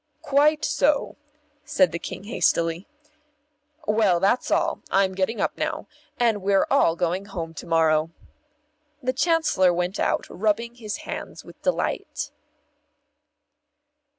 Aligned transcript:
"Quite 0.23 0.65
so," 0.65 1.15
said 1.63 1.91
the 1.91 1.99
King 1.99 2.23
hastily. 2.23 2.87
"Well, 3.87 4.19
that's 4.19 4.49
all 4.49 4.81
I'm 4.89 5.13
getting 5.13 5.39
up 5.39 5.55
now. 5.59 5.85
And 6.19 6.41
we're 6.41 6.65
all 6.71 6.95
going 6.95 7.25
home 7.25 7.53
to 7.53 7.67
morrow." 7.67 8.09
The 9.03 9.13
Chancellor 9.13 9.71
went 9.71 9.99
out, 9.99 10.25
rubbing 10.27 10.73
his 10.73 10.97
hands 11.05 11.45
with 11.45 11.61
delight. 11.61 12.31